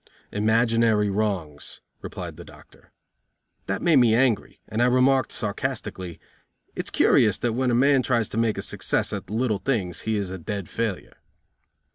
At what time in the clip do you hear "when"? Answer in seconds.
7.53-7.69